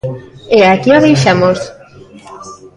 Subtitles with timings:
[0.57, 1.59] E aquí o deixamos.